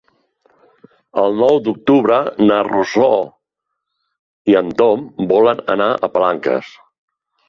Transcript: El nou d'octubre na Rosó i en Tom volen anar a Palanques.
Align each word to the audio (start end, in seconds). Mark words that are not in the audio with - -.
El 1.23 1.35
nou 1.41 1.57
d'octubre 1.65 2.15
na 2.47 2.57
Rosó 2.67 3.09
i 4.53 4.57
en 4.63 4.71
Tom 4.79 5.05
volen 5.33 5.63
anar 5.75 5.91
a 5.93 6.11
Palanques. 6.17 6.73